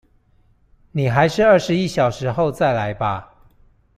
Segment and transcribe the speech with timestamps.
[0.93, 3.35] 你還是二十一小時後再來吧